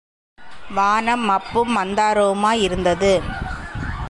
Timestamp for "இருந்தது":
2.61-3.21